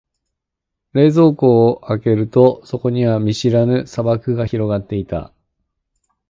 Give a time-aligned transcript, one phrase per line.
[0.93, 5.31] 冷蔵庫を開けると、そこには見知らぬ砂漠が広がっていた。